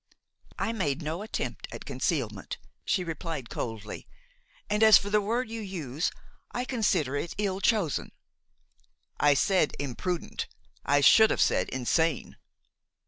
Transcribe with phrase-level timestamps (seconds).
[0.57, 4.07] "I made no attempt at concealment," she replied coldly;
[4.67, 6.09] "and as for the word you use,
[6.51, 8.11] I consider it ill chosen."
[9.19, 10.47] "I said imprudent,
[10.83, 12.37] I should have said insane."